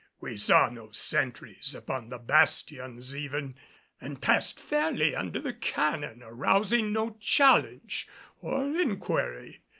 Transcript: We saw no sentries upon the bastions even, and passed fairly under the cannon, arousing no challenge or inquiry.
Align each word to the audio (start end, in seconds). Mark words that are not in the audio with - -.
We 0.19 0.35
saw 0.35 0.67
no 0.67 0.89
sentries 0.89 1.75
upon 1.75 2.09
the 2.09 2.17
bastions 2.17 3.15
even, 3.15 3.53
and 3.99 4.19
passed 4.19 4.59
fairly 4.59 5.15
under 5.15 5.39
the 5.39 5.53
cannon, 5.53 6.23
arousing 6.25 6.91
no 6.91 7.11
challenge 7.19 8.07
or 8.39 8.65
inquiry. 8.79 9.61